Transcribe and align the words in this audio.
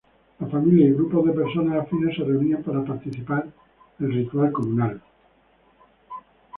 Las 0.39 0.49
familias 0.49 0.89
y 0.89 0.93
grupos 0.93 1.27
de 1.27 1.31
persona 1.31 1.79
afines 1.79 2.15
se 2.17 2.23
reunían 2.23 2.63
para 2.63 2.83
participar 2.83 3.45
el 3.99 4.11
ritual 4.11 4.51
comunal. 4.51 4.99